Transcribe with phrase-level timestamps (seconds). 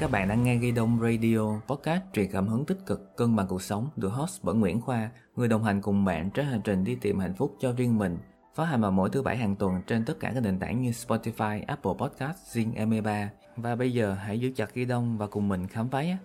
[0.00, 3.46] Các bạn đang nghe Ghi Đông Radio, podcast truyền cảm hứng tích cực, cân bằng
[3.46, 6.84] cuộc sống, được host bởi Nguyễn Khoa, người đồng hành cùng bạn trên hành trình
[6.84, 8.18] đi tìm hạnh phúc cho riêng mình.
[8.54, 10.90] Phát hành vào mỗi thứ bảy hàng tuần trên tất cả các nền tảng như
[10.90, 13.26] Spotify, Apple Podcast, Zing MP3.
[13.56, 16.16] Và bây giờ hãy giữ chặt Ghi Đông và cùng mình khám phá nhé.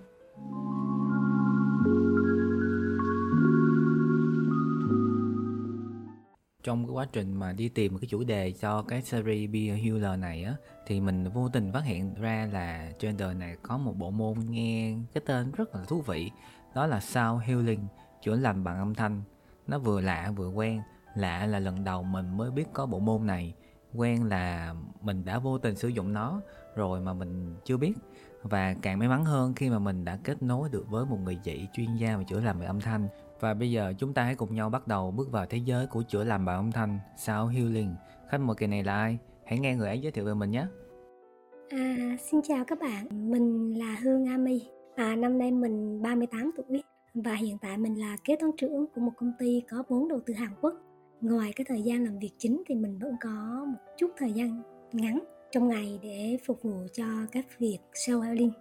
[6.65, 9.59] Trong cái quá trình mà đi tìm một cái chủ đề cho cái series Be
[9.69, 10.55] a Healer này á,
[10.85, 14.33] thì mình vô tình phát hiện ra là trên đời này có một bộ môn
[14.49, 16.31] nghe cái tên rất là thú vị,
[16.75, 17.87] đó là Sound Healing,
[18.21, 19.21] chữa lành bằng âm thanh.
[19.67, 20.81] Nó vừa lạ vừa quen,
[21.15, 23.53] lạ là lần đầu mình mới biết có bộ môn này,
[23.93, 26.41] quen là mình đã vô tình sử dụng nó
[26.75, 27.93] rồi mà mình chưa biết.
[28.43, 31.35] Và càng may mắn hơn khi mà mình đã kết nối được với một người
[31.35, 33.07] chị chuyên gia về chữa lành về âm thanh
[33.39, 36.03] và bây giờ chúng ta hãy cùng nhau bắt đầu bước vào thế giới của
[36.07, 37.95] chữa lành bằng âm thanh Sound Healing.
[38.29, 39.17] Khách mời kỳ này là ai?
[39.45, 40.65] Hãy nghe người ấy giới thiệu về mình nhé.
[41.69, 44.61] À, xin chào các bạn, mình là Hương Ami.
[44.95, 46.83] À, năm nay mình 38 tuổi
[47.13, 50.19] và hiện tại mình là kế toán trưởng của một công ty có vốn đầu
[50.25, 50.73] tư Hàn Quốc.
[51.21, 54.61] Ngoài cái thời gian làm việc chính thì mình vẫn có một chút thời gian
[54.93, 55.19] ngắn
[55.51, 58.51] trong ngày để phục vụ cho các việc show healing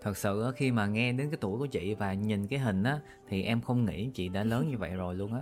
[0.00, 3.00] thật sự khi mà nghe đến cái tuổi của chị và nhìn cái hình á
[3.28, 5.40] thì em không nghĩ chị đã lớn như vậy rồi luôn á.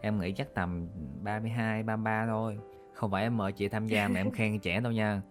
[0.00, 0.88] Em nghĩ chắc tầm
[1.22, 2.58] 32, 33 thôi.
[2.94, 5.22] Không phải em mời chị tham gia mà em khen trẻ đâu nha.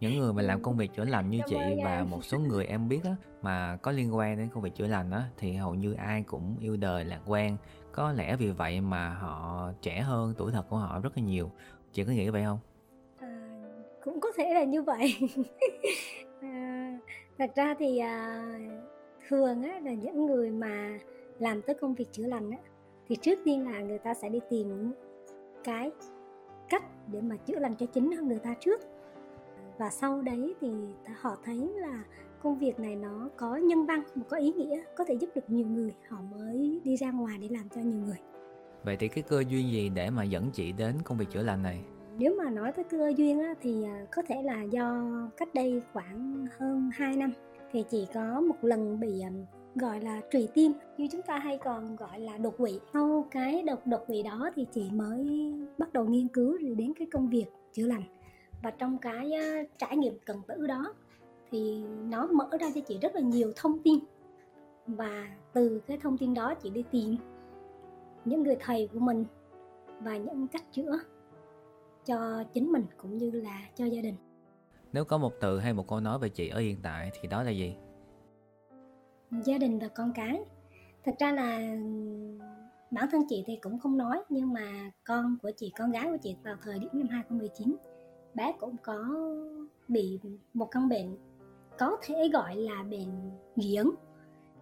[0.00, 2.88] Những người mà làm công việc chữa lành như chị và một số người em
[2.88, 5.92] biết á mà có liên quan đến công việc chữa lành á thì hầu như
[5.92, 7.56] ai cũng yêu đời lạc quan.
[7.92, 11.50] Có lẽ vì vậy mà họ trẻ hơn tuổi thật của họ rất là nhiều.
[11.92, 12.58] Chị có nghĩ vậy không?
[13.18, 13.28] À,
[14.04, 15.14] cũng có thể là như vậy
[17.42, 18.44] thật ra thì à,
[19.28, 20.98] thường á, là những người mà
[21.38, 22.58] làm tới công việc chữa lành á,
[23.08, 24.92] thì trước tiên là người ta sẽ đi tìm
[25.64, 25.90] cái
[26.68, 28.80] cách để mà chữa lành cho chính người ta trước.
[29.78, 30.68] Và sau đấy thì
[31.20, 32.04] họ thấy là
[32.42, 35.44] công việc này nó có nhân văn mà có ý nghĩa có thể giúp được
[35.50, 38.18] nhiều người họ mới đi ra ngoài để làm cho nhiều người.
[38.84, 41.62] Vậy thì cái cơ duyên gì để mà dẫn chị đến công việc chữa lành
[41.62, 41.80] này?
[42.18, 45.02] Nếu mà nói tới cơ duyên á, thì à, có thể là do
[45.36, 47.32] cách đây khoảng hơn 2 năm
[47.72, 49.30] thì chỉ có một lần bị à,
[49.74, 50.72] gọi là trùy tim.
[50.98, 52.80] Như chúng ta hay còn gọi là đột quỵ.
[52.92, 57.08] Sau cái đột đột quỵ đó thì chị mới bắt đầu nghiên cứu đến cái
[57.12, 58.02] công việc chữa lành.
[58.62, 59.30] Và trong cái
[59.78, 60.94] trải nghiệm cần tử đó
[61.50, 63.98] thì nó mở ra cho chị rất là nhiều thông tin.
[64.86, 67.16] Và từ cái thông tin đó chị đi tìm
[68.24, 69.24] những người thầy của mình
[70.00, 70.98] và những cách chữa
[72.04, 74.16] cho chính mình cũng như là cho gia đình.
[74.92, 77.42] Nếu có một từ hay một câu nói về chị ở hiện tại thì đó
[77.42, 77.76] là gì?
[79.30, 80.40] Gia đình và con cái.
[81.04, 81.58] Thật ra là
[82.90, 86.16] bản thân chị thì cũng không nói nhưng mà con của chị con gái của
[86.22, 87.76] chị vào thời điểm năm 2019
[88.34, 89.04] bé cũng có
[89.88, 90.18] bị
[90.54, 91.16] một căn bệnh
[91.78, 93.94] có thể gọi là bệnh dị ứng.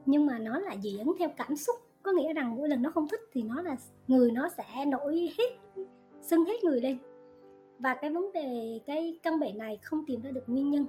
[0.06, 2.91] Nhưng mà nó là dị ứng theo cảm xúc có nghĩa rằng mỗi lần nó
[2.91, 3.77] không thích thì nó là
[4.09, 5.84] người nó sẽ nổi hết
[6.23, 6.99] sưng hết người lên
[7.81, 10.87] và cái vấn đề, cái căn bệnh này không tìm ra được nguyên nhân,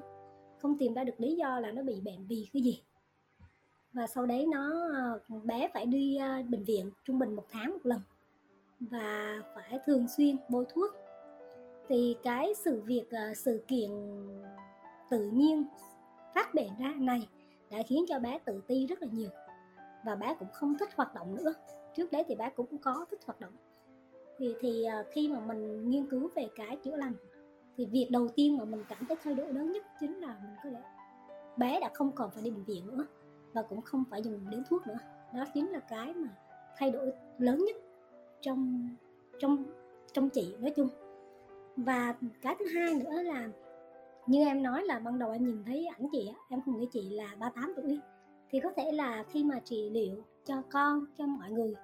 [0.61, 2.81] không tìm ra được lý do là nó bị bệnh vì cái gì.
[3.93, 7.71] Và sau đấy nó ờ, bé phải đi ờ, bệnh viện trung bình một tháng
[7.71, 7.99] một lần
[8.79, 10.91] và phải thường xuyên bôi thuốc.
[11.87, 13.89] Thì cái sự việc ờ, sự kiện
[15.09, 15.65] tự nhiên
[16.35, 17.27] phát bệnh ra này
[17.71, 19.29] đã khiến cho bé tự ti rất là nhiều
[20.05, 21.53] và bé cũng không thích hoạt động nữa.
[21.95, 23.53] Trước đấy thì bé cũng có thích hoạt động
[24.41, 27.13] thì thì à, khi mà mình nghiên cứu về cái chữa lành,
[27.77, 30.55] thì việc đầu tiên mà mình cảm thấy thay đổi lớn nhất chính là mình
[30.63, 30.81] có thể
[31.57, 33.05] bé đã không còn phải đi bệnh viện nữa
[33.53, 34.97] và cũng không phải dùng đến thuốc nữa.
[35.33, 36.29] Đó chính là cái mà
[36.77, 37.75] thay đổi lớn nhất
[38.41, 38.89] trong
[39.39, 39.63] trong
[40.13, 40.87] trong chị nói chung.
[41.77, 43.49] Và cái thứ hai nữa là
[44.27, 47.09] như em nói là ban đầu em nhìn thấy ảnh chị em không nghĩ chị
[47.09, 47.99] là 38 tuổi.
[48.49, 51.75] Thì có thể là khi mà chị liệu cho con, cho mọi người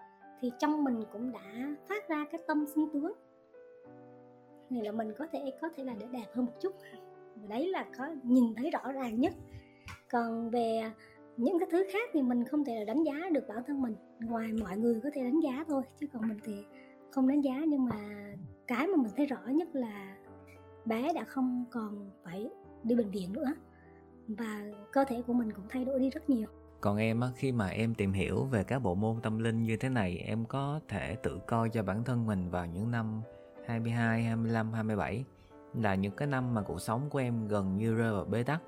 [0.41, 3.13] thì trong mình cũng đã phát ra cái tâm sinh tướng.
[4.69, 6.75] Này là mình có thể có thể là để đẹp hơn một chút.
[7.35, 9.33] Và đấy là có nhìn thấy rõ ràng nhất.
[10.11, 10.91] Còn về
[11.37, 13.95] những cái thứ khác thì mình không thể là đánh giá được bản thân mình.
[14.19, 16.65] Ngoài mọi người có thể đánh giá thôi, chứ còn mình thì
[17.11, 17.63] không đánh giá.
[17.67, 18.33] Nhưng mà
[18.67, 20.17] cái mà mình thấy rõ nhất là
[20.85, 22.49] bé đã không còn phải
[22.83, 23.53] đi bệnh viện nữa.
[24.27, 26.47] Và cơ thể của mình cũng thay đổi đi rất nhiều
[26.81, 29.89] còn em khi mà em tìm hiểu về các bộ môn tâm linh như thế
[29.89, 33.21] này em có thể tự coi cho bản thân mình vào những năm
[33.65, 35.23] 22, 25, 27
[35.73, 38.61] là những cái năm mà cuộc sống của em gần như rơi vào bế tắc,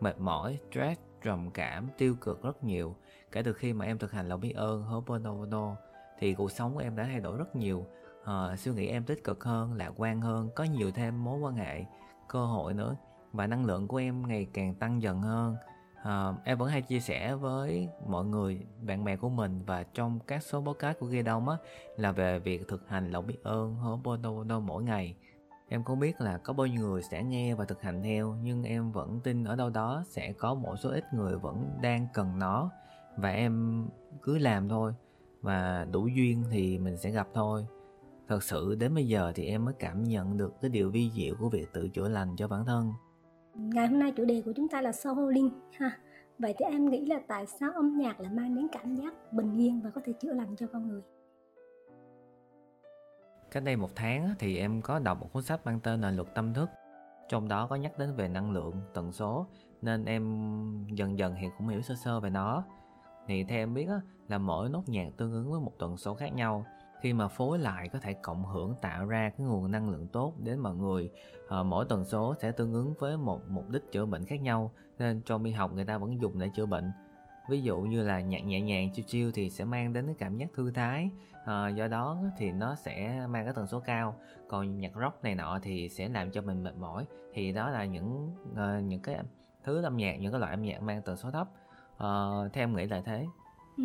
[0.00, 2.96] mệt mỏi, stress, trầm cảm, tiêu cực rất nhiều.
[3.32, 5.74] Kể từ khi mà em thực hành lòng biết ơn Ho'oponopono
[6.18, 7.86] thì cuộc sống của em đã thay đổi rất nhiều.
[8.24, 11.54] À, suy nghĩ em tích cực hơn, lạc quan hơn, có nhiều thêm mối quan
[11.54, 11.84] hệ,
[12.28, 12.96] cơ hội nữa
[13.32, 15.56] và năng lượng của em ngày càng tăng dần hơn
[16.08, 20.18] uh, em vẫn hay chia sẻ với mọi người bạn bè của mình và trong
[20.26, 21.56] các số podcast của ghi đông á
[21.96, 25.14] là về việc thực hành lòng biết ơn Ho'oponopono mỗi ngày.
[25.68, 28.62] Em không biết là có bao nhiêu người sẽ nghe và thực hành theo nhưng
[28.62, 32.38] em vẫn tin ở đâu đó sẽ có một số ít người vẫn đang cần
[32.38, 32.70] nó
[33.16, 33.86] và em
[34.22, 34.92] cứ làm thôi.
[35.40, 37.66] Và đủ duyên thì mình sẽ gặp thôi.
[38.28, 41.34] Thật sự đến bây giờ thì em mới cảm nhận được cái điều vi diệu
[41.40, 42.92] của việc tự chữa lành cho bản thân
[43.54, 45.98] ngày hôm nay chủ đề của chúng ta là soul healing ha.
[46.38, 49.56] Vậy thì em nghĩ là tại sao âm nhạc lại mang đến cảm giác bình
[49.58, 51.02] yên và có thể chữa lành cho con người?
[53.50, 56.34] Cách đây một tháng thì em có đọc một cuốn sách mang tên là luật
[56.34, 56.70] tâm thức.
[57.28, 59.46] Trong đó có nhắc đến về năng lượng, tần số,
[59.82, 60.24] nên em
[60.94, 62.64] dần dần thì cũng hiểu sơ sơ về nó.
[63.26, 63.88] Thì theo em biết
[64.28, 66.66] là mỗi nốt nhạc tương ứng với một tần số khác nhau
[67.04, 70.34] khi mà phối lại có thể cộng hưởng tạo ra cái nguồn năng lượng tốt
[70.38, 71.10] đến mọi người.
[71.48, 74.72] À, mỗi tần số sẽ tương ứng với một mục đích chữa bệnh khác nhau
[74.98, 76.92] nên trong y học người ta vẫn dùng để chữa bệnh.
[77.48, 80.36] Ví dụ như là nhạc nhẹ nhàng chiêu chiêu thì sẽ mang đến cái cảm
[80.36, 81.10] giác thư thái.
[81.44, 84.16] À, do đó thì nó sẽ mang cái tần số cao.
[84.48, 87.06] Còn nhạc rock này nọ thì sẽ làm cho mình mệt mỏi.
[87.34, 89.18] Thì đó là những uh, những cái
[89.64, 91.48] thứ âm nhạc những cái loại âm nhạc mang tần số thấp.
[91.94, 93.26] Uh, theo em nghĩ là thế.
[93.76, 93.84] Ừ,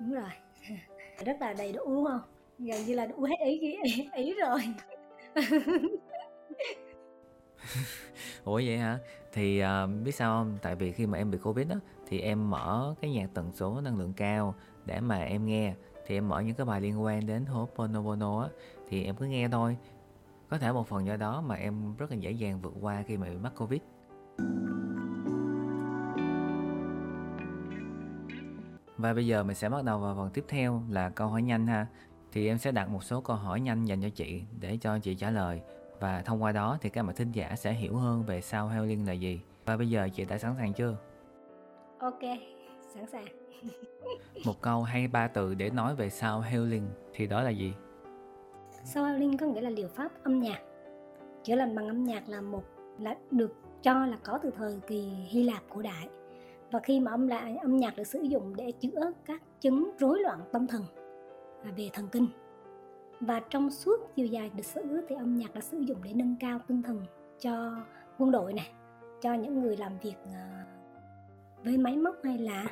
[0.00, 0.30] đúng rồi.
[1.24, 2.20] Rất là đầy đủ đúng không?
[2.58, 4.60] Gần như là đủ hết ý ý, ý rồi.
[8.44, 8.98] Ủa vậy hả?
[9.32, 10.58] Thì uh, biết sao không?
[10.62, 11.76] Tại vì khi mà em bị covid á
[12.06, 15.74] thì em mở cái nhạc tần số năng lượng cao để mà em nghe.
[16.06, 18.48] Thì em mở những cái bài liên quan đến Ho'oponopono á
[18.88, 19.76] thì em cứ nghe thôi.
[20.48, 23.16] Có thể một phần do đó mà em rất là dễ dàng vượt qua khi
[23.16, 23.80] mà bị mắc covid.
[28.96, 31.66] Và bây giờ mình sẽ bắt đầu vào phần tiếp theo là câu hỏi nhanh
[31.66, 31.86] ha
[32.32, 35.14] thì em sẽ đặt một số câu hỏi nhanh dành cho chị để cho chị
[35.14, 35.60] trả lời.
[36.00, 39.06] Và thông qua đó thì các bạn thính giả sẽ hiểu hơn về sao healing
[39.06, 39.40] là gì.
[39.64, 40.96] Và bây giờ chị đã sẵn sàng chưa?
[41.98, 42.20] Ok
[42.94, 43.26] sẵn sàng.
[44.46, 47.72] Một câu hay ba từ để nói về sao healing thì đó là gì?
[48.84, 50.60] Sao healing có nghĩa là liệu pháp âm nhạc.
[51.44, 52.62] Chữa lành bằng âm nhạc là một
[52.98, 56.08] là được cho là có từ thời kỳ hy lạp cổ đại.
[56.70, 60.20] Và khi mà âm lại âm nhạc được sử dụng để chữa các chứng rối
[60.20, 60.82] loạn tâm thần
[61.76, 62.26] về thần kinh.
[63.20, 66.36] Và trong suốt chiều dài lịch sử thì âm nhạc đã sử dụng để nâng
[66.40, 67.02] cao tinh thần
[67.40, 67.76] cho
[68.18, 68.72] quân đội này
[69.20, 70.64] cho những người làm việc ờ,
[71.64, 72.66] với máy móc hay là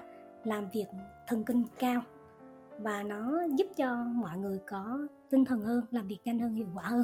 [0.44, 0.86] làm việc
[1.26, 2.02] thần kinh cao.
[2.78, 6.66] Và nó giúp cho mọi người có tinh thần hơn, làm việc nhanh hơn, hiệu
[6.74, 7.02] quả hơn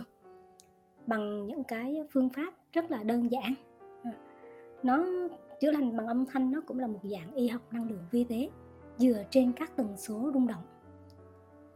[1.07, 3.55] bằng những cái phương pháp rất là đơn giản.
[4.05, 4.11] Ừ.
[4.83, 5.05] Nó
[5.61, 8.25] chữa lành bằng âm thanh, nó cũng là một dạng y học năng lượng vi
[8.25, 8.51] tế,
[8.97, 10.65] dựa trên các tần số rung động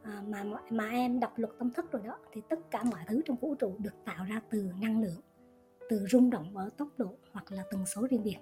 [0.06, 3.22] à, mà mà em đọc luật tâm thức rồi đó thì tất cả mọi thứ
[3.24, 5.20] trong vũ trụ được tạo ra từ năng lượng
[5.88, 8.36] từ rung động ở tốc độ hoặc là tần số riêng biệt.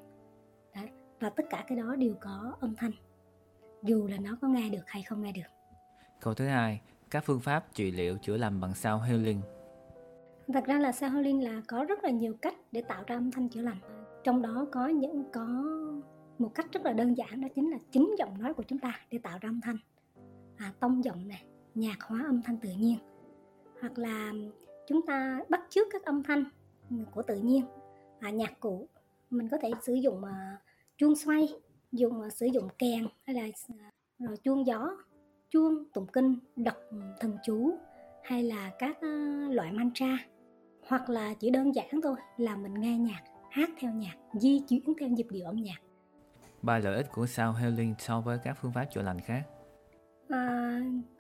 [0.75, 0.89] Đấy.
[1.21, 2.91] và tất cả cái đó đều có âm thanh
[3.83, 5.51] dù là nó có nghe được hay không nghe được.
[6.21, 6.81] Câu thứ hai
[7.11, 9.41] các phương pháp trị liệu chữa lành bằng sao healing.
[10.53, 13.31] Thật ra là sao healing là có rất là nhiều cách để tạo ra âm
[13.31, 13.79] thanh chữa lành.
[14.25, 15.47] Trong đó có những có
[16.39, 19.01] một cách rất là đơn giản đó chính là chính giọng nói của chúng ta
[19.11, 19.77] để tạo ra âm thanh.
[20.57, 22.99] À, tông giọng này nhạc hóa âm thanh tự nhiên.
[23.81, 24.33] Hoặc là
[24.87, 26.45] chúng ta bắt chước các âm thanh
[27.11, 27.65] của tự nhiên
[28.21, 28.89] à, nhạc cụ.
[29.31, 30.61] Mình có thể sử dụng uh,
[30.97, 31.49] chuông xoay
[31.93, 34.91] dùng uh, sử dụng kèn hay là uh, rồi chuông gió
[35.51, 36.77] chuông tụng kinh đọc
[37.21, 37.79] thần chú
[38.25, 40.19] hay là các uh, loại mantra.
[40.89, 44.93] Hoặc là chỉ đơn giản thôi là mình nghe nhạc hát theo nhạc di chuyển
[45.01, 45.79] theo nhịp điệu âm nhạc.
[46.63, 49.43] Ba lợi ích của sao healing so với các phương pháp chữa lành khác?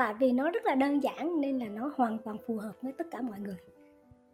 [0.04, 2.92] Tại vì nó rất là đơn giản nên là nó hoàn toàn phù hợp với
[2.92, 3.56] tất cả mọi người.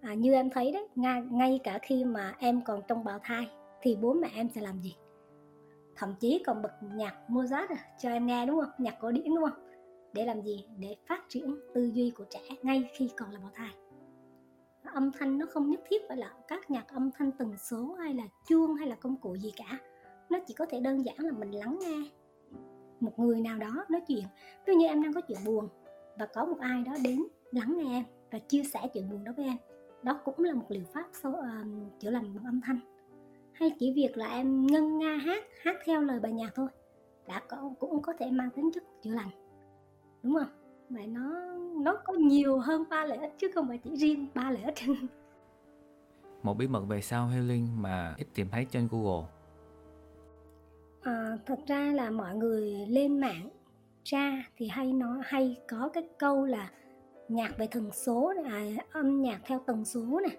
[0.00, 3.50] À, như em thấy đấy ngay, ngay cả khi mà em còn trong bào thai
[3.82, 4.96] thì bố mẹ em sẽ làm gì?
[5.96, 8.70] Thậm chí còn bật nhạc Mozart à, cho em nghe đúng không?
[8.78, 9.70] Nhạc cổ điển đúng không?
[10.12, 10.66] Để làm gì?
[10.78, 13.70] Để phát triển tư duy của trẻ ngay khi còn là bào thai.
[14.84, 18.14] Âm thanh nó không nhất thiết phải là các nhạc âm thanh tần số hay
[18.14, 19.78] là chuông hay là công cụ gì cả.
[20.30, 22.10] Nó chỉ có thể đơn giản là mình lắng nghe
[23.00, 24.24] một người nào đó nói chuyện.
[24.66, 25.68] Ví như em đang có chuyện buồn
[26.18, 29.32] và có một ai đó đến lắng nghe em và chia sẻ chuyện buồn đó
[29.36, 29.56] với em.
[30.02, 31.36] Đó cũng là một liệu pháp so, uh,
[32.00, 32.78] chữa lành bằng âm thanh.
[33.52, 36.68] Hay chỉ việc là em ngân nga hát hát theo lời bài nhạc thôi
[37.26, 39.30] đã có cũng có thể mang tính chất chữa lành.
[40.22, 40.48] Đúng không?
[40.90, 44.50] Vậy nó nó có nhiều hơn ba lợi ích chứ không phải chỉ riêng ba
[44.50, 44.74] lợi ích.
[46.42, 49.28] Một bí mật về sao healing mà ít tìm thấy trên google
[51.02, 53.48] à, thật ra là mọi người lên mạng
[54.04, 56.70] ra thì hay nói hay có cái câu là
[57.28, 60.36] nhạc về tần số à, âm nhạc theo tần số này.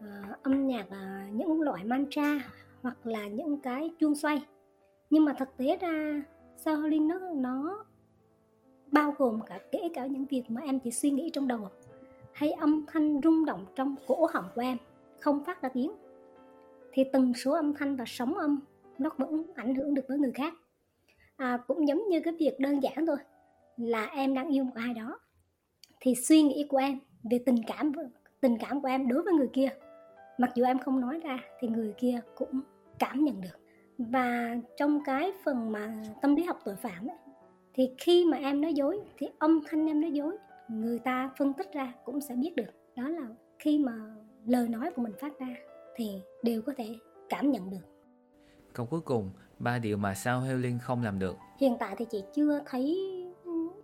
[0.00, 2.52] À, âm nhạc à, những loại mantra
[2.82, 4.46] hoặc là những cái chuông xoay.
[5.10, 6.22] Nhưng mà thực tế ra
[6.56, 7.84] sao nó nó
[8.92, 11.68] bao gồm cả kể cả những việc mà em chỉ suy nghĩ trong đầu
[12.32, 14.78] hay âm thanh rung động trong cổ họng của em
[15.20, 15.92] không phát ra tiếng.
[16.92, 18.60] Thì từng số âm thanh và sóng âm
[19.00, 20.54] nó vẫn ảnh hưởng được với người khác.
[21.36, 23.16] À, cũng giống như cái việc đơn giản thôi
[23.76, 25.20] là em đang yêu một ai đó
[26.00, 26.98] thì suy nghĩ của em
[27.30, 27.92] về tình cảm
[28.40, 29.68] tình cảm của em đối với người kia
[30.38, 32.60] mặc dù em không nói ra thì người kia cũng
[32.98, 33.60] cảm nhận được.
[33.98, 37.16] Và trong cái phần mà tâm lý học tội phạm ấy,
[37.74, 40.36] thì khi mà em nói dối thì âm thanh em nói dối
[40.68, 42.70] người ta phân tích ra cũng sẽ biết được.
[42.96, 43.26] Đó là
[43.58, 43.92] khi mà
[44.46, 45.54] lời nói của mình phát ra
[45.96, 46.10] thì
[46.42, 46.94] đều có thể
[47.28, 47.89] cảm nhận được
[48.72, 51.36] câu cuối cùng ba điều mà sao Helen không làm được.
[51.58, 52.98] Hiện tại thì chị chưa thấy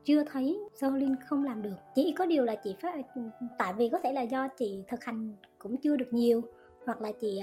[0.05, 1.77] chưa thấy sao linh không làm được.
[1.95, 2.95] Chỉ có điều là chị phát
[3.59, 6.43] tại vì có thể là do chị thực hành cũng chưa được nhiều
[6.87, 7.41] hoặc là chị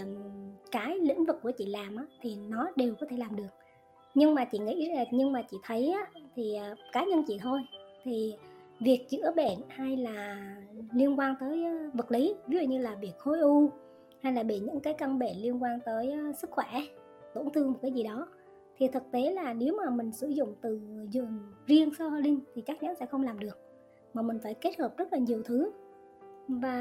[0.72, 3.50] cái lĩnh vực của chị làm á, thì nó đều có thể làm được.
[4.16, 7.38] Nhưng mà chị nghĩ là nhưng mà chị thấy á, thì ờ, cá nhân chị
[7.42, 7.62] thôi.
[8.04, 8.34] Thì
[8.80, 10.46] việc chữa bệnh hay là
[10.94, 13.70] liên quan tới ờ, vật lý ví dụ như là việc khối u
[14.22, 16.68] hay là bị những cái căn bệnh liên quan tới ờ, sức khỏe
[17.34, 18.28] tổn thương một cái gì đó.
[18.78, 22.80] Thì thực tế là nếu mà mình sử dụng từ giường riêng Soholin thì chắc
[22.80, 23.58] chắn sẽ không làm được.
[24.13, 25.72] Mà mình phải kết hợp rất là nhiều thứ.
[26.48, 26.78] Và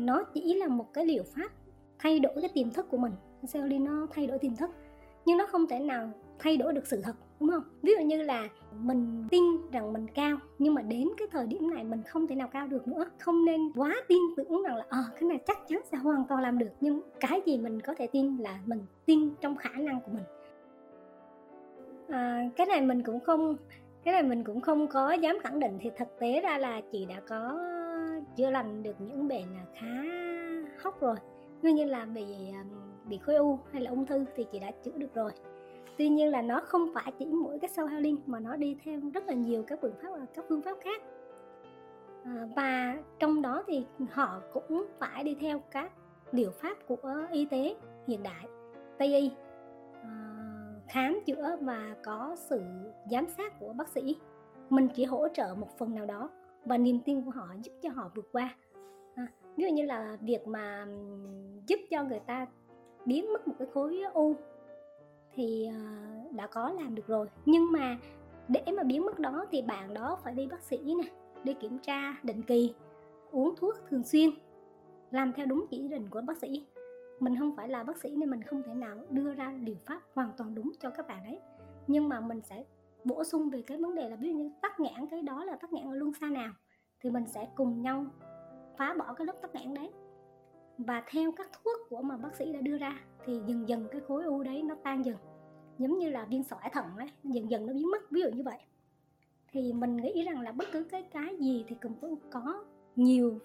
[0.00, 1.52] nó chỉ là một cái liệu pháp
[1.98, 3.12] thay đổi cái tiềm thức của mình.
[3.48, 4.70] Soholin nó thay đổi tiềm thức
[5.24, 7.62] nhưng nó không thể nào thay đổi được sự thật đúng không?
[7.82, 8.48] Ví dụ như là
[8.80, 12.34] mình tin rằng mình cao nhưng mà đến cái thời điểm này mình không thể
[12.34, 13.04] nào cao được nữa.
[13.18, 16.24] Không nên quá tin tưởng rằng là ờ à, cái này chắc chắn sẽ hoàn
[16.28, 16.70] toàn làm được.
[16.80, 20.24] Nhưng cái gì mình có thể tin là mình tin trong khả năng của mình.
[22.08, 23.56] À, cái này mình cũng không
[24.04, 25.78] cái này mình cũng không có dám khẳng định.
[25.80, 27.58] Thì thực tế ra là chị đã có
[28.36, 30.02] chữa lành được những bệnh khá
[30.82, 31.16] hóc rồi.
[31.62, 32.24] Nguyên nhân là bị
[33.08, 35.32] bị khối u hay là ung thư thì chị đã chữa được rồi.
[35.98, 39.00] Tuy nhiên là nó không phải chỉ mỗi cái sâu healing mà nó đi theo
[39.14, 41.02] rất là nhiều các phương pháp các phương pháp khác.
[42.24, 45.92] À, và trong đó thì họ cũng phải đi theo các
[46.32, 48.46] liệu pháp của y tế hiện đại
[48.98, 49.30] tây y
[50.02, 50.36] à,
[50.88, 52.62] khám chữa và có sự
[53.10, 54.16] giám sát của bác sĩ.
[54.70, 56.30] Mình chỉ hỗ trợ một phần nào đó
[56.64, 58.56] và niềm tin của họ giúp cho họ vượt qua.
[59.14, 60.86] À, ví dụ như là việc mà
[61.66, 62.46] giúp cho người ta
[63.06, 64.34] biến mất một cái khối u
[65.34, 65.80] thì à,
[66.30, 67.28] đã có làm được rồi.
[67.46, 67.98] Nhưng mà
[68.48, 71.10] để mà biến mất đó thì bạn đó phải đi bác sĩ nè,
[71.44, 72.74] đi kiểm tra định kỳ,
[73.30, 74.30] uống thuốc thường xuyên,
[75.10, 76.66] làm theo đúng chỉ định của bác sĩ.
[77.20, 80.00] Mình không phải là bác sĩ nên mình không thể nào đưa ra liệu pháp
[80.14, 81.38] hoàn toàn đúng cho các bạn đấy
[81.86, 82.64] nhưng mà mình sẽ
[83.04, 85.56] bổ sung về cái vấn đề là ví dụ như tắc nghẽn, cái đó là
[85.56, 86.52] tắc nghẽn ở luân xa nào,
[87.00, 88.06] thì mình sẽ cùng nhau
[88.78, 89.90] phá bỏ cái lớp tắc nghẽn đấy
[90.78, 94.00] và theo các thuốc của mà bác sĩ đã đưa ra, thì dần dần cái
[94.08, 95.16] khối u đấy nó tan dần.
[95.78, 98.42] Giống như là viên sỏi thận ấy dần dần nó biến mất, ví dụ như
[98.42, 98.58] vậy.
[99.52, 102.64] Thì mình nghĩ rằng là bất cứ cái cái gì thì cũng có
[102.96, 103.38] nhiều,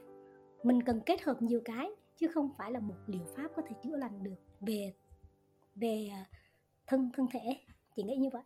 [0.63, 3.75] mình cần kết hợp nhiều cái, chứ không phải là một liệu pháp có thể
[3.83, 4.93] chữa lành được về
[5.75, 6.25] về à,
[6.87, 7.57] thân thân thể.
[7.95, 8.43] Chị nghĩ như vậy.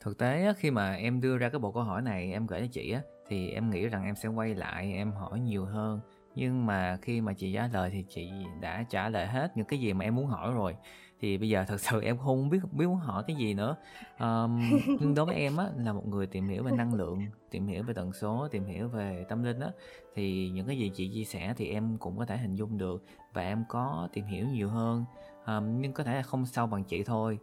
[0.00, 2.66] Thực tế khi mà em đưa ra cái bộ câu hỏi này, em gửi cho
[2.72, 6.00] chị á, thì em nghĩ rằng em sẽ quay lại, em hỏi nhiều hơn
[6.34, 9.80] nhưng mà khi mà chị trả lời thì chị đã trả lời hết những cái
[9.80, 10.76] gì mà em muốn hỏi rồi.
[11.20, 13.76] Thì bây giờ thật sự em không biết biết muốn hỏi cái gì nữa.
[14.18, 14.60] Um,
[15.00, 17.20] nhưng đối với em á là một người tìm hiểu về năng lượng
[17.50, 19.68] tìm hiểu về tần số tìm hiểu về tâm linh á
[20.14, 23.04] thì những cái gì chị chia sẻ thì em cũng có thể hình dung được
[23.32, 25.04] và em có tìm hiểu nhiều hơn.
[25.46, 27.38] Um, nhưng có thể là không sâu bằng chị thôi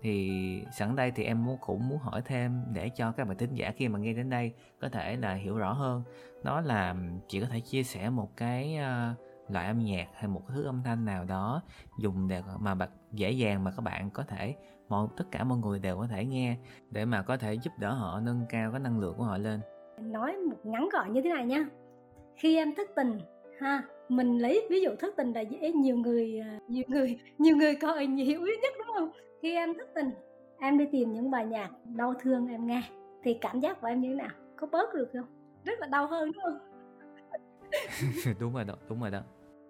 [0.00, 3.54] thì sẵn đây thì em muốn cũng muốn hỏi thêm để cho các bạn thính
[3.54, 6.02] giả khi mà nghe đến đây có thể là hiểu rõ hơn.
[6.42, 6.94] Đó là
[7.28, 10.82] chị có thể chia sẻ một cái uh, loại âm nhạc hay một thứ âm
[10.82, 11.62] thanh nào đó
[11.98, 14.54] dùng để mà bật dễ dàng mà các bạn có thể
[14.88, 16.56] mọi tất cả mọi người đều có thể nghe
[16.90, 19.60] để mà có thể giúp đỡ họ nâng cao cái năng lượng của họ lên.
[20.00, 21.66] Nói một ngắn gọn như thế này nha.
[22.36, 23.18] Khi em thức tình
[23.60, 27.56] ha mình lấy ví dụ thức tình là dễ nhiều người à, nhiều người nhiều
[27.56, 29.10] người coi nhiều nhất đúng không?
[29.42, 30.10] Khi em thức tình
[30.58, 32.82] em đi tìm những bài nhạc đau thương em nghe
[33.22, 34.30] thì cảm giác của em như thế nào?
[34.56, 35.26] Có bớt được không?
[35.64, 36.58] Rất là đau hơn đúng không?
[38.40, 39.20] Đúng rồi đó đúng rồi đó.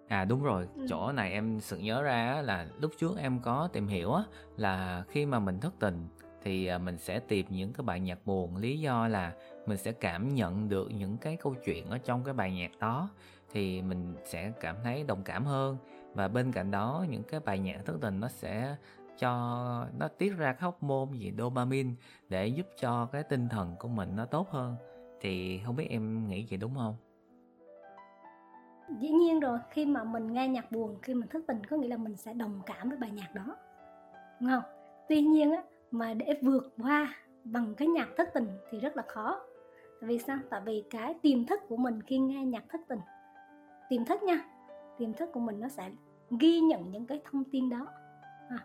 [0.07, 0.67] À đúng rồi.
[0.75, 0.85] Ừ.
[0.89, 4.13] chỗ này em sự nhớ ra là lúc trước em có tìm hiểu
[4.57, 6.07] là khi mà mình thức tình
[6.43, 8.57] thì à, mình sẽ tìm những cái bài nhạc buồn.
[8.57, 9.33] Lý do là
[9.65, 13.09] mình sẽ cảm nhận được những cái câu chuyện ở trong cái bài nhạc đó
[13.57, 15.77] thì mình sẽ cảm thấy đồng cảm hơn.
[16.13, 18.75] Và bên cạnh đó, những cái bài nhạc thất tình nó sẽ
[19.19, 19.29] cho,
[19.99, 21.89] nó tiết ra cái môn gì, dopamine
[22.29, 24.75] để giúp cho cái tinh thần của mình nó tốt hơn.
[25.21, 26.95] Thì không biết em nghĩ vậy đúng không?
[28.99, 31.87] Dĩ nhiên rồi, khi mà mình nghe nhạc buồn, khi mình thất tình có nghĩa
[31.87, 33.57] là mình sẽ đồng cảm với bài nhạc đó.
[34.39, 34.63] Đúng không?
[35.09, 39.03] Tuy nhiên á, mà để vượt qua bằng cái nhạc thất tình thì rất là
[39.07, 39.41] khó.
[40.01, 40.37] Tại vì sao?
[40.49, 42.99] Tại vì cái tiềm thức của mình khi nghe nhạc thất tình
[43.89, 44.45] tiềm thức nha.
[44.97, 45.91] Tiềm thức của mình nó sẽ
[46.39, 47.87] ghi nhận những cái thông tin đó.
[48.49, 48.57] À,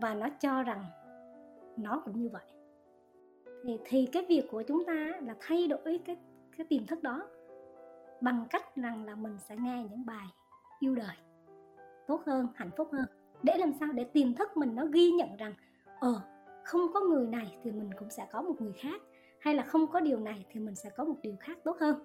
[0.00, 0.84] và nó cho rằng
[1.76, 2.46] nó cũng như vậy.
[3.64, 6.16] Thì thì cái việc của chúng ta là thay đổi cái
[6.56, 7.28] cái tiềm thức đó
[8.20, 10.26] bằng cách rằng là mình sẽ nghe những bài
[10.78, 11.16] yêu đời
[12.06, 13.06] tốt hơn hạnh phúc hơn.
[13.42, 13.92] Để làm sao?
[13.92, 15.54] Để tiềm thức mình nó ghi nhận rằng
[16.00, 16.20] ờ
[16.64, 19.02] không có người này thì mình cũng sẽ có một người khác
[19.40, 22.04] hay là không có điều này thì mình sẽ có một điều khác tốt hơn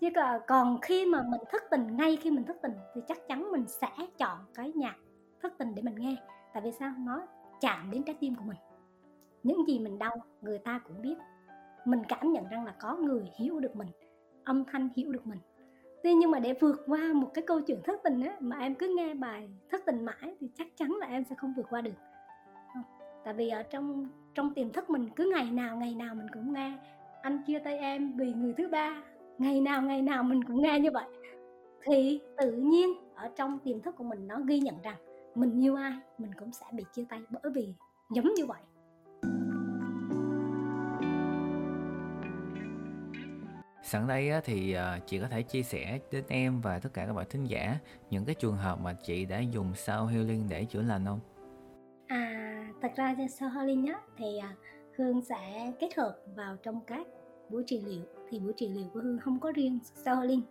[0.00, 0.08] chứ
[0.46, 3.64] còn khi mà mình thức tình ngay khi mình thức tình thì chắc chắn mình
[3.66, 3.88] sẽ
[4.18, 4.96] chọn cái nhạc
[5.42, 6.16] thức tình để mình nghe.
[6.52, 6.92] Tại vì sao?
[6.98, 7.26] Nó
[7.60, 8.56] chạm đến trái tim của mình.
[9.42, 11.14] Những gì mình đau người ta cũng biết.
[11.84, 13.88] Mình cảm nhận rằng là có người hiểu được mình
[14.44, 15.38] âm thanh hiểu được mình.
[16.02, 18.74] Tuy nhiên mà để vượt qua một cái câu chuyện thất tình á mà em
[18.74, 21.80] cứ nghe bài thất tình mãi thì chắc chắn là em sẽ không vượt qua
[21.80, 21.94] được.
[23.24, 26.52] Tại vì ở trong trong tiềm thức mình cứ ngày nào ngày nào mình cũng
[26.52, 26.78] nghe
[27.22, 29.02] anh chia tay em vì người thứ ba
[29.40, 31.04] ngày nào ngày nào mình cũng nghe như vậy.
[31.84, 34.96] Thì tự nhiên ở trong tiềm thức của mình nó ghi nhận rằng
[35.34, 37.74] mình yêu ai mình cũng sẽ bị chia tay bởi vì
[38.10, 38.62] giống như vậy.
[43.82, 47.12] Sẵn đây thì ờ, chị có thể chia sẻ đến em và tất cả các
[47.12, 47.76] bạn thính giả
[48.10, 51.20] những cái trường hợp mà chị đã dùng sao healing để chữa lành không?
[52.06, 54.54] À thật ra sao healing á thì à,
[54.96, 57.06] hương sẽ kết hợp vào trong các
[57.50, 60.42] buổi trị liệu thì buổi trị liệu của hương không có riêng sao healing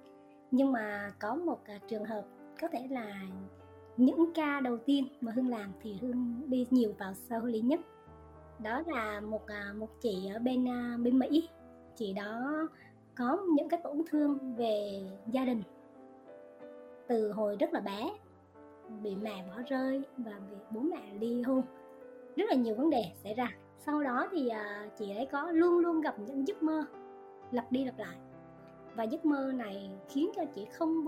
[0.52, 2.26] nhưng mà có một à, trường hợp
[2.62, 3.22] có thể là
[3.98, 7.80] những ca đầu tiên mà hương làm thì hương đi nhiều vào sao healing nhất.
[8.60, 11.50] Đó là một à, một chị ở bên à, bên mỹ.
[11.96, 12.68] Chị đó
[13.18, 15.62] có những cái tổn thương về gia đình.
[17.08, 18.12] Từ hồi rất là bé,
[19.04, 21.62] bị mẹ bỏ rơi và bị bố mẹ ly hôn.
[22.36, 23.52] Rất là nhiều vấn đề xảy ra.
[23.86, 24.50] Sau đó thì
[24.98, 26.84] chị ấy có luôn luôn gặp những giấc mơ
[27.52, 28.18] lặp đi lặp lại.
[28.96, 31.06] Và giấc mơ này khiến cho chị không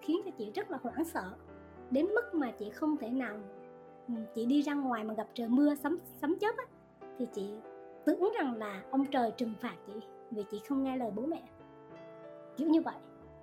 [0.00, 1.32] khiến cho chị rất là hoảng sợ.
[1.90, 3.36] Đến mức mà chị không thể nào
[4.08, 6.64] ừ, chị đi ra ngoài mà gặp trời mưa sấm sấm chớp á,
[7.18, 7.50] thì chị
[8.04, 9.92] tưởng rằng là ông trời trừng phạt chị
[10.30, 11.42] vì chị không nghe lời bố mẹ.
[12.56, 12.94] Kiểu như vậy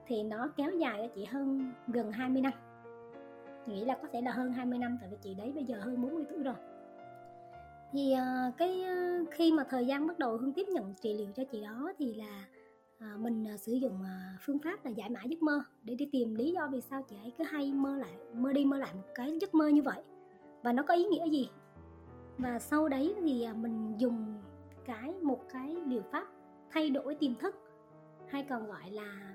[0.07, 2.53] thì nó kéo dài cho chị hơn gần 20 năm.
[3.67, 6.01] Nghĩ là có thể là hơn 20 năm tại vì chị đấy bây giờ hơn
[6.01, 6.55] 40 tuổi rồi
[7.93, 11.27] thì uh, cái uh, khi mà thời gian bắt đầu hương tiếp nhận trị liệu
[11.35, 12.45] cho chị đó thì là
[12.97, 16.09] uh, mình uh, sử dụng uh, phương pháp là giải mã giấc mơ để đi
[16.11, 18.93] tìm lý do vì sao chị ấy cứ hay mơ lại mơ đi mơ lại
[18.93, 20.01] một cái giấc mơ như vậy.
[20.63, 21.49] Và nó có ý nghĩa gì?
[22.37, 24.41] Và sau đấy thì uh, mình dùng
[24.85, 26.27] cái một cái liệu pháp
[26.71, 27.55] thay đổi tiềm thức
[28.27, 29.33] hay còn gọi là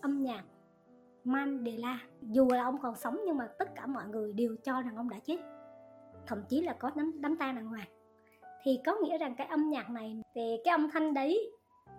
[0.00, 0.44] âm nhạc
[1.24, 2.00] Mandela.
[2.22, 5.08] Dù là ông còn sống nhưng mà tất cả mọi người đều cho rằng ông
[5.08, 5.38] đã chết
[6.28, 7.88] thậm chí là có đám, đám tang đàng hoàng
[8.62, 11.50] thì có nghĩa rằng cái âm nhạc này thì cái âm thanh đấy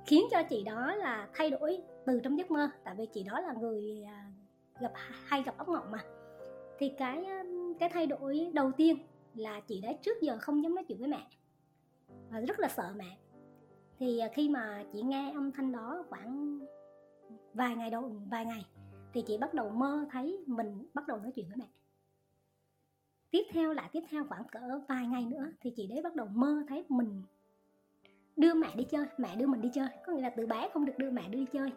[0.06, 2.70] khiến cho chị đó là thay đổi từ trong giấc mơ.
[2.84, 4.32] Tại vì chị đó là người à,
[4.80, 4.92] gặp,
[5.26, 6.04] hay gặp ốc mộng mà.
[6.80, 7.44] Thì cái à,
[7.80, 8.98] cái thay đổi đầu tiên
[9.36, 11.28] là chị đã trước giờ không dám nói chuyện với mẹ.
[12.30, 13.18] Và rất là sợ mẹ.
[14.00, 16.60] Thì à, khi mà chị nghe âm thanh đó khoảng
[17.54, 18.66] vài ngày đầu, vài ngày,
[19.14, 21.66] thì chị bắt đầu mơ thấy mình bắt đầu nói chuyện với mẹ
[23.32, 26.28] tiếp theo lại tiếp theo khoảng cỡ vài ngày nữa thì chị đấy bắt đầu
[26.34, 27.24] mơ thấy mình
[28.36, 29.88] đưa mẹ đi chơi, mẹ đưa mình đi chơi.
[30.06, 31.72] Có nghĩa là từ bé không được đưa mẹ đi chơi.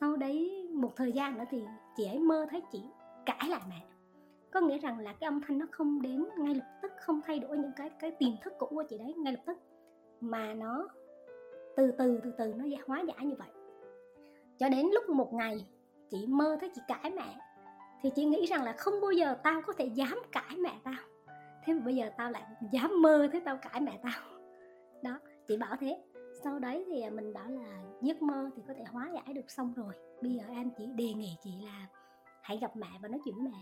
[0.00, 1.64] Sau đấy một thời gian nữa thì
[1.96, 2.82] chị ấy mơ thấy chị
[3.26, 3.86] cãi lại mẹ.
[4.50, 7.38] Có nghĩa rằng là cái âm thanh nó không đến ngay lập tức, không thay
[7.38, 9.58] đổi những cái cái tiềm thức cũ của chị đấy ngay lập tức.
[10.20, 10.88] Mà nó
[11.76, 13.48] từ từ từ từ nó hóa giải như vậy.
[14.58, 15.66] Cho đến lúc một ngày
[16.10, 17.38] chị mơ thấy chị cãi mẹ
[18.02, 20.94] thì chị nghĩ rằng là không bao giờ tao có thể dám cãi mẹ tao.
[21.64, 24.22] Thế mà bây giờ tao lại dám mơ thế tao cãi mẹ tao.
[25.02, 25.98] Đó chị bảo thế.
[26.44, 29.72] Sau đấy thì mình bảo là giấc mơ thì có thể hóa giải được xong
[29.76, 29.94] rồi.
[30.22, 31.86] Bây giờ em chỉ đề nghị chị là
[32.42, 33.58] hãy gặp mẹ và nói chuyện với mẹ.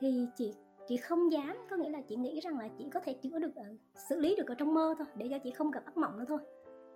[0.00, 0.54] Thì chị
[0.88, 3.54] chị không dám có nghĩa là chị nghĩ rằng là chị có thể chữa được
[3.54, 3.64] ở,
[4.08, 6.24] xử lý được ở trong mơ thôi để cho chị không gặp ác mộng nữa
[6.28, 6.38] thôi.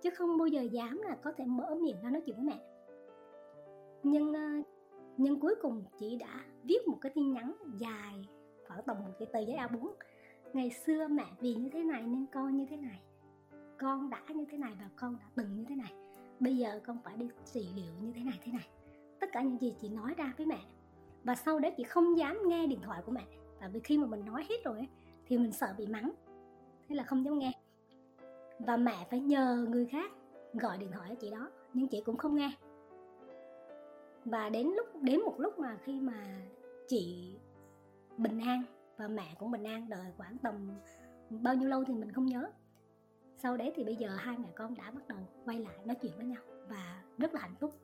[0.01, 2.59] Chứ không bao giờ dám là có thể mở miệng ra nói chuyện với mẹ.
[4.03, 4.41] Nhưng ờ,
[5.21, 8.27] nhưng cuối cùng chị đã viết một cái tin nhắn dài
[8.67, 9.91] khoảng tầm một cái tờ giấy A4
[10.53, 13.01] ngày xưa mẹ vì như thế này nên con như thế này,
[13.79, 15.93] con đã như thế này và con đã từng như thế này.
[16.39, 18.67] Bây giờ con phải đi trị liệu như thế này thế này.
[19.19, 20.59] Tất cả những gì chị nói ra với mẹ
[21.23, 23.25] và sau đấy chị không dám nghe điện thoại của mẹ.
[23.59, 24.87] Tại vì khi mà mình nói hết rồi
[25.27, 26.11] thì mình sợ bị mắng.
[26.89, 27.51] Thế là không dám nghe.
[28.59, 30.11] Và mẹ phải nhờ người khác
[30.53, 32.51] gọi điện thoại cho chị đó, nhưng chị cũng không nghe
[34.25, 36.41] và đến lúc, đến một lúc mà khi mà
[36.87, 37.35] chị
[38.17, 38.63] bình an
[38.97, 40.69] và mẹ cũng bình an đợi khoảng tầm
[41.29, 42.51] bao nhiêu lâu thì mình không nhớ.
[43.37, 46.11] Sau đấy thì bây giờ hai mẹ con đã bắt đầu quay lại nói chuyện
[46.17, 47.79] với nhau và rất là hạnh phúc.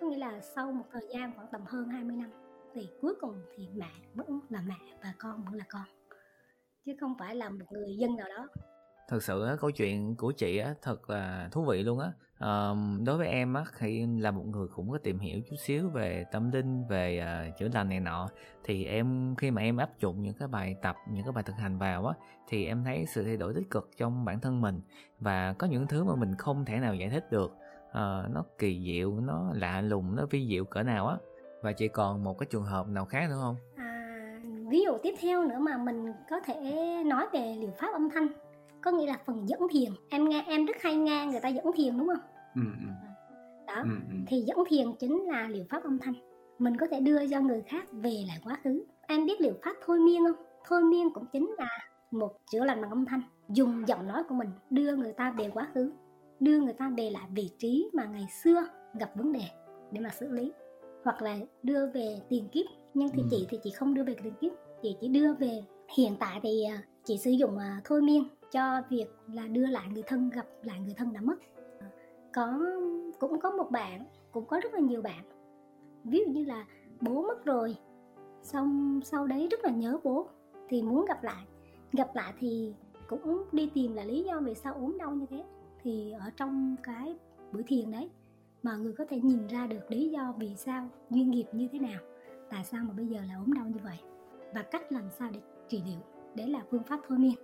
[0.00, 2.30] Có nghĩa là sau một thời gian khoảng tầm hơn 20 năm
[2.74, 5.86] thì cuối cùng thì mẹ vẫn là mẹ và con vẫn là con,
[6.84, 8.48] chứ không phải là một người dân nào đó
[9.08, 12.12] thật sự á, câu chuyện của chị á thật là thú vị luôn á.
[12.38, 12.70] À,
[13.04, 16.24] đối với em á khi là một người cũng có tìm hiểu chút xíu về
[16.32, 18.28] tâm linh về uh, chữa lành này nọ
[18.64, 21.56] thì em khi mà em áp dụng những cái bài tập những cái bài thực
[21.56, 22.14] hành vào á
[22.48, 24.80] thì em thấy sự thay đổi tích cực trong bản thân mình
[25.20, 27.56] và có những thứ mà mình không thể nào giải thích được.
[27.88, 31.16] Uh, nó kỳ diệu nó lạ lùng nó vi diệu cỡ nào á.
[31.62, 33.56] Và chị còn một cái trường hợp nào khác nữa không?
[33.76, 36.62] À, ví dụ tiếp theo nữa mà mình có thể
[37.06, 38.28] nói về liệu pháp âm thanh
[38.90, 39.92] có nghĩa là phần dẫn thiền.
[40.10, 42.26] Em nghe em rất hay nghe người ta dẫn thiền đúng không?
[42.54, 42.90] Ừ, ừ.
[43.66, 43.74] đó.
[43.82, 44.16] Ừ, ừ.
[44.26, 46.14] thì dẫn thiền chính là liệu pháp âm thanh.
[46.58, 48.84] Mình có thể đưa cho người khác về lại quá khứ.
[49.08, 50.46] Em biết liệu pháp thôi miên không?
[50.66, 51.68] Thôi miên cũng chính là
[52.10, 53.22] một chữa lành bằng âm thanh.
[53.48, 55.92] Dùng giọng nói của mình đưa người ta về quá khứ.
[56.40, 59.44] Đưa người ta về lại vị trí mà ngày xưa gặp vấn đề
[59.92, 60.52] để mà xử lý.
[61.04, 62.66] Hoặc là đưa về tiền kiếp.
[62.94, 63.28] Nhưng thì ừ.
[63.30, 64.52] chị thì chị không đưa về tiền kiếp.
[64.82, 65.62] Chị chỉ đưa về
[65.96, 69.88] hiện tại thì à, chị sử dụng uh, thôi miên cho việc là đưa lại
[69.92, 71.36] người thân, gặp lại người thân đã mất.
[72.32, 72.58] Có,
[73.18, 75.24] cũng có một bạn, cũng có rất là nhiều bạn.
[76.04, 76.66] Ví dụ như là
[77.00, 77.76] bố mất rồi,
[78.42, 80.28] xong sau đấy rất là nhớ bố,
[80.68, 81.44] thì muốn gặp lại.
[81.92, 82.74] Gặp lại thì
[83.08, 85.44] cũng đi tìm là lý do vì sao ốm đau như thế.
[85.82, 87.18] Thì ở trong cái
[87.52, 88.10] buổi thiền đấy,
[88.62, 91.78] mọi người có thể nhìn ra được lý do vì sao duyên nghiệp như thế
[91.78, 92.00] nào,
[92.50, 93.98] tại sao mà bây giờ là ốm đau như vậy,
[94.54, 96.00] và cách làm sao để trị liệu.
[96.34, 97.34] Đấy là phương pháp thôi miên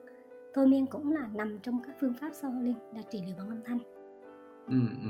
[0.55, 3.49] thôi miên cũng là nằm trong các phương pháp sau linh là trị liệu bằng
[3.49, 3.79] âm thanh.
[4.67, 5.09] Ừ, ừ.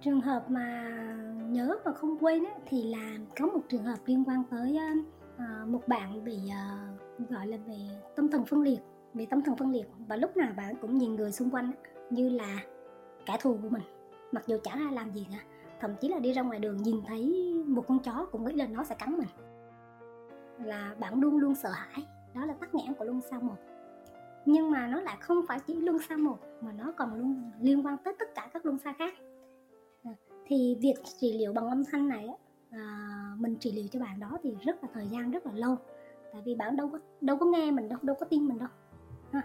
[0.00, 0.90] trường hợp mà
[1.50, 4.78] nhớ và không quên ấy, thì là có một trường hợp liên quan tới
[5.36, 6.38] uh, một bạn bị
[7.22, 7.78] uh, gọi là về
[8.16, 8.80] tâm thần phân liệt
[9.14, 9.86] bị tâm thần phân liệt.
[10.08, 11.72] Và lúc nào bạn cũng nhìn người xung quanh
[12.10, 12.58] như là
[13.26, 13.82] kẻ thù của mình
[14.32, 15.38] mặc dù chẳng ai làm gì cả.
[15.80, 18.66] Thậm chí là đi ra ngoài đường nhìn thấy một con chó cũng nghĩ là
[18.66, 19.28] nó sẽ cắn mình.
[20.64, 23.56] Là bạn luôn luôn sợ hãi đó là tắc nghẽn của luân sao một
[24.46, 27.86] nhưng mà nó lại không phải chỉ luân xa một mà nó còn luôn liên
[27.86, 29.14] quan tới tất cả các luân xa khác.
[30.02, 30.10] À,
[30.46, 32.28] thì việc trị liệu bằng âm thanh này
[32.70, 35.76] à, mình trị liệu cho bạn đó thì rất là thời gian rất là lâu.
[36.32, 38.68] Tại vì bạn đâu có đâu có nghe mình đâu đâu có tin mình đâu.
[39.32, 39.42] Ha.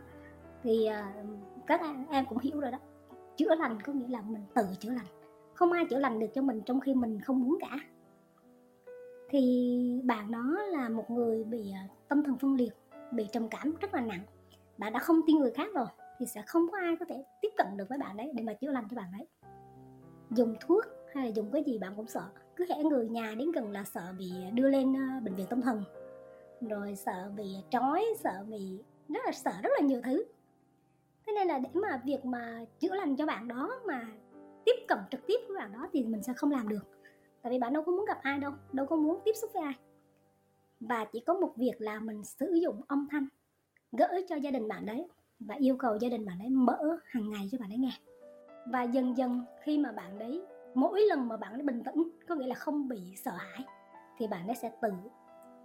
[0.63, 1.23] thì à,
[1.67, 2.79] các em cũng hiểu rồi đó.
[3.37, 5.05] Chữa lành có nghĩa là mình tự chữa lành.
[5.53, 7.79] Không ai chữa lành được cho mình trong khi mình không muốn cả.
[9.29, 12.73] Thì bạn đó là một người bị à, tâm thần phân liệt
[13.11, 14.21] bị trầm cảm rất là nặng
[14.77, 15.87] bạn đã không tin người khác rồi,
[16.19, 18.53] thì sẽ không có ai có thể tiếp cận được với bạn đấy để mà
[18.53, 19.27] chữa lành cho bạn đấy.
[20.31, 20.83] Dùng thuốc
[21.13, 22.29] hay là dùng cái gì bạn cũng sợ.
[22.55, 25.61] Cứ hễ người nhà đến gần là sợ bị đưa lên ờ, bệnh viện tâm
[25.61, 25.83] thần.
[26.61, 30.23] Rồi sợ bị trói, sợ bị, rất là sợ, rất là nhiều thứ.
[31.27, 34.07] Thế nên là để mà việc mà chữa lành cho bạn đó, mà
[34.65, 36.87] tiếp cận trực tiếp với bạn đó thì mình sẽ không làm được.
[37.41, 39.63] Tại vì bạn đâu có muốn gặp ai đâu đâu có muốn tiếp xúc với
[39.63, 39.73] ai.
[40.79, 43.27] Và chỉ có một việc là mình sử dụng âm thanh
[43.97, 45.07] gửi cho gia đình bạn đấy
[45.39, 47.91] và yêu cầu gia đình bạn đấy mở hàng ngày cho bạn ấy nghe.
[48.71, 50.41] Và dần dần khi mà bạn đấy,
[50.73, 53.65] mỗi lần mà bạn ấy bình tĩnh, có nghĩa là không bị sợ hãi,
[54.17, 54.89] thì bạn ấy sẽ tự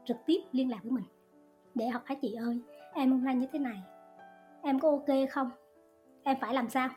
[0.04, 1.04] trực tiếp liên lạc với mình
[1.74, 2.60] để hỏi chị ơi,
[2.92, 3.82] em hôm nay như thế này,
[4.62, 5.50] em có ok không?
[6.22, 6.88] Em phải làm sao?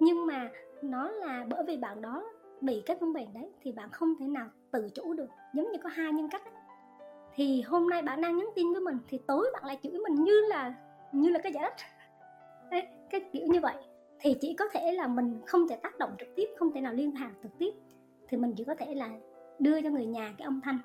[0.00, 0.50] Nhưng mà
[0.82, 2.24] nó là bởi vì bạn đó
[2.60, 5.28] bị cái vấn đề đấy thì bạn không thể nào tự chủ được.
[5.54, 6.54] Giống như có hai nhân cách ấy
[7.36, 10.14] thì hôm nay bạn đang nhắn tin với mình thì tối bạn lại chửi mình
[10.14, 10.74] như là
[11.12, 11.74] như là cái giả đất.
[12.70, 13.74] Đấy, cái kiểu như vậy.
[14.20, 16.92] Thì chỉ có thể là mình không thể tác động trực tiếp không thể nào
[16.92, 17.70] liên hệ trực tiếp.
[18.28, 19.10] Thì mình chỉ có thể là
[19.58, 20.78] đưa cho người nhà cái âm thanh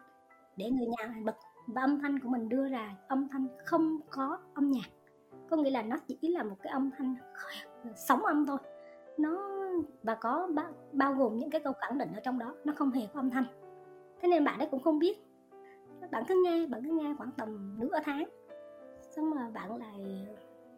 [0.56, 1.36] để người nhà bật
[1.68, 2.96] và âm thanh của mình đưa ra.
[3.08, 4.90] Âm thanh không có âm nhạc.
[5.50, 7.16] Có nghĩa là nó chỉ là một cái âm thanh
[7.96, 8.58] sóng âm thôi.
[9.18, 9.60] Nó
[10.04, 12.92] và có bao, bao gồm những cái câu khẳng định ở trong đó nó không
[12.92, 13.46] hề có âm thanh.
[14.22, 15.31] Thế nên bạn ấy cũng không biết
[16.12, 18.30] bạn cứ nghe, bạn cứ nghe khoảng tầm nửa tháng.
[19.16, 20.28] Xong mà bạn lại,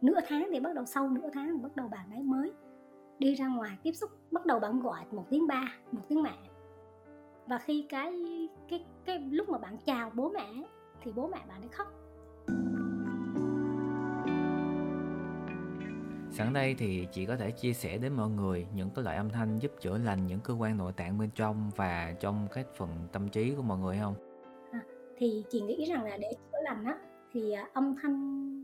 [0.02, 2.52] nửa tháng thì bắt đầu sau nửa tháng thì bắt đầu bạn ấy mới
[3.20, 4.10] đi ra ngoài tiếp xúc.
[4.32, 6.38] Bắt đầu bạn gọi một tiếng ba, một tiếng mẹ.
[7.48, 8.14] Và khi cái
[8.70, 10.48] cái cái lúc mà bạn chào bố mẹ
[11.02, 11.88] thì bố mẹ bạn ấy khóc.
[16.32, 19.30] Sẵn đây thì chị có thể chia sẻ đến mọi người những cái loại âm
[19.30, 22.90] thanh giúp chữa lành những cơ quan nội tạng bên trong và trong cái phần
[23.12, 24.33] tâm trí của mọi người không?
[25.18, 26.98] Thì chị nghĩ rằng là để chữa lành á
[27.32, 28.18] thì à, âm thanh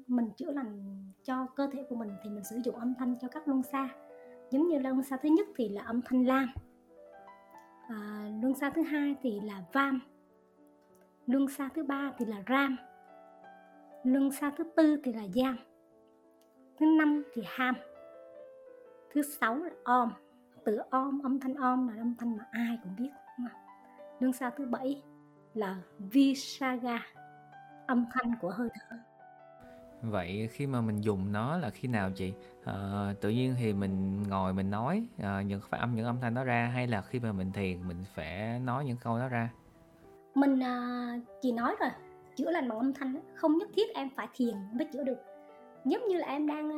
[0.07, 3.27] mình chữa lành cho cơ thể của mình thì mình sử dụng âm thanh cho
[3.27, 3.89] các luân xa.
[4.51, 6.49] Giống như luân xa thứ nhất thì là âm thanh lam
[7.89, 9.99] à, luân xa thứ hai thì là vam
[11.27, 12.77] luân xa thứ ba thì là ram
[14.03, 15.57] luân xa thứ tư thì là giam
[16.79, 17.75] thứ năm thì ham
[19.13, 20.12] thứ sáu là om
[20.65, 23.09] từ om âm thanh om là âm thanh mà ai cũng biết
[24.19, 25.03] luân xa thứ bảy
[25.53, 26.99] là visaga
[27.88, 28.97] âm thanh của hơi thở.
[30.01, 32.33] Vậy khi mà mình dùng nó là khi nào chị?
[32.65, 32.73] À,
[33.21, 36.43] tự nhiên thì mình ngồi mình nói à, những phải âm những âm thanh đó
[36.43, 39.49] ra hay là khi mà mình thiền mình phải nói những câu đó ra?
[40.35, 41.09] Mình à,
[41.41, 41.89] chỉ nói rồi
[42.35, 45.17] chữa lành bằng âm thanh không nhất thiết em phải thiền mới chữa được.
[45.85, 46.69] Giống như là em đang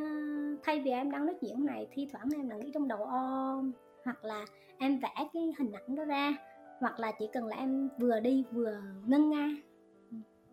[0.63, 3.71] thay vì em đang nói chuyện này thi thoảng em là nghĩ trong đầu om
[4.05, 4.45] hoặc là
[4.77, 6.34] em vẽ cái hình ảnh đó ra
[6.82, 9.50] hoặc là chỉ cần là em vừa đi vừa ngân nga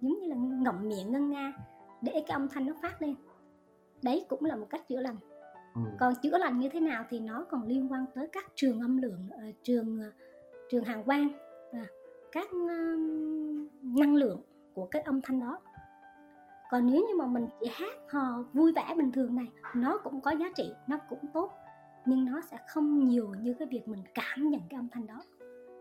[0.01, 1.53] giống như là ngậm miệng ngân nga
[2.03, 3.15] để cái âm thanh nó phát lên.
[4.03, 5.17] Đấy cũng là một cách chữa lành.
[5.75, 5.81] Ừ.
[6.01, 8.97] còn chữa lành như thế nào thì nó còn liên quan tới các trường âm
[8.97, 10.15] lượng uh, trường uh,
[10.71, 11.29] trường hàng quang
[11.71, 11.87] uh,
[12.33, 12.99] các uh,
[13.83, 14.41] năng lượng
[14.75, 15.61] của cái âm thanh đó.
[16.71, 20.21] Còn nếu như mà mình chỉ hát hò vui vẻ bình thường này nó cũng
[20.21, 21.53] có giá trị nó cũng tốt
[22.05, 25.23] nhưng nó sẽ không nhiều như cái việc mình cảm nhận cái âm thanh đó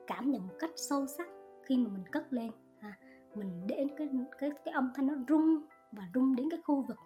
[0.07, 1.27] cảm nhận một cách sâu sắc
[1.65, 2.51] khi mà mình cất lên.
[2.79, 2.97] À,
[3.35, 6.97] mình đến cái cái cái âm thanh nó rung và rung đến cái khu vực.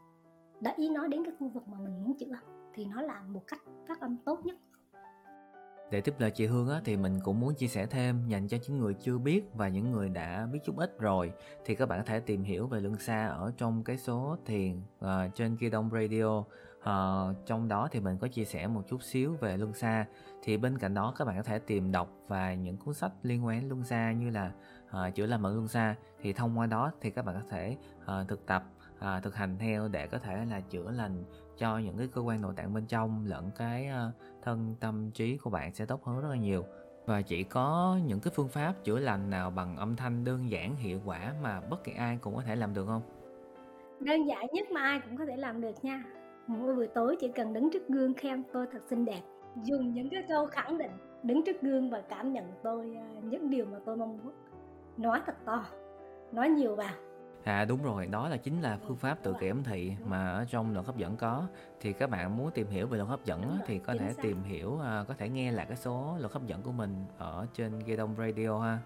[0.61, 2.39] Đã ý nói đến cái khu vực mà mình muốn chữa
[2.73, 4.57] thì nó là một cách phát âm tốt nhất.
[5.91, 8.57] Để tiếp lời chị Hương á, thì mình cũng muốn chia sẻ thêm dành cho
[8.67, 11.33] những người chưa biết và những người đã biết chút ít rồi.
[11.65, 14.81] Thì các bạn có thể tìm hiểu về luân xa ở trong cái số thiền
[15.05, 16.43] uh, trên Kia Đông Radio
[16.81, 20.05] uh, trong đó thì mình có chia sẻ một chút xíu về luân xa.
[20.43, 23.45] Thì bên cạnh đó các bạn có thể tìm đọc và những cuốn sách liên
[23.45, 24.51] quan đến luân xa như là
[24.89, 25.95] ờ, uh, chữa lành ở luân xa.
[26.21, 28.63] Thì thông qua đó thì các bạn có thể uh, thực tập
[29.01, 31.23] à, thực hành theo để có thể là chữa lành
[31.57, 35.37] cho những cái cơ quan nội tạng bên trong lẫn cái uh, thân tâm trí
[35.37, 36.65] của bạn sẽ tốt hơn rất là nhiều.
[37.05, 40.75] Và chỉ có những cái phương pháp chữa lành nào bằng âm thanh đơn giản
[40.75, 43.01] hiệu quả mà bất kỳ ai cũng có thể làm được không?
[43.99, 46.03] Đơn giản nhất mà ai cũng có thể làm được nha
[46.47, 49.21] mỗi buổi tối chỉ cần đứng trước gương khen tôi thật xinh đẹp.
[49.63, 50.91] Dùng những cái câu khẳng định
[51.23, 54.33] đứng trước gương và cảm nhận tôi uh, những điều mà tôi mong muốn.
[54.97, 55.65] Nói thật to
[56.31, 56.93] nói nhiều vào.
[57.43, 60.45] À đúng rồi, đó là chính là phương pháp tự kỷ ấm thị mà ở
[60.45, 61.47] trong luật hấp dẫn có.
[61.79, 64.79] Thì các bạn muốn tìm hiểu về luật hấp dẫn thì có thể tìm hiểu,
[64.79, 67.95] à, có thể nghe lại cái số luật hấp dẫn của mình ở trên Ghe
[67.95, 68.79] Đông Radio ha.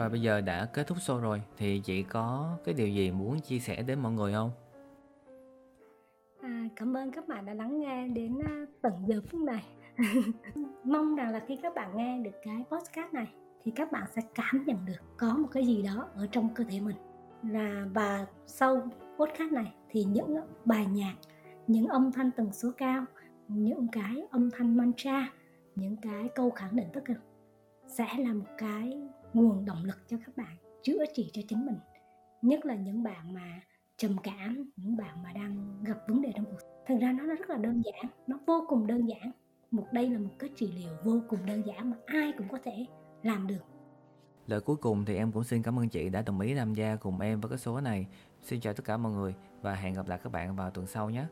[0.00, 3.40] Và bây giờ đã kết thúc show rồi thì chị có cái điều gì muốn
[3.40, 4.50] chia sẻ đến mọi người không?
[6.42, 9.64] À, cảm ơn các bạn đã lắng nghe đến à, tận giờ phút này.
[10.84, 13.28] Mong rằng là khi các bạn nghe được cái podcast này
[13.64, 16.64] thì các bạn sẽ cảm nhận được có một cái gì đó ở trong cơ
[16.64, 16.96] thể mình
[17.42, 21.14] là và sau podcast này thì những bài nhạc
[21.66, 23.04] những âm thanh tần số cao
[23.48, 25.32] những cái âm thanh mantra
[25.76, 27.14] những cái câu khẳng định tất cả
[27.86, 29.02] sẽ là một cái
[29.34, 31.78] nguồn động lực cho các bạn chữa trị cho chính mình
[32.42, 33.60] nhất là những bạn mà
[33.96, 37.50] trầm cảm, những bạn mà đang gặp vấn đề trong cuộc thật ra nó rất
[37.50, 39.30] là đơn giản, nó vô cùng đơn giản
[39.70, 42.58] một đây là một cái trị liệu vô cùng đơn giản mà ai cũng có
[42.64, 42.86] thể
[43.22, 43.64] làm được
[44.46, 46.96] Lời cuối cùng thì em cũng xin cảm ơn chị đã đồng ý tham gia
[46.96, 48.06] cùng em với cái số này.
[48.42, 51.10] Xin chào tất cả mọi người và hẹn gặp lại các bạn vào tuần sau
[51.10, 51.24] nhé.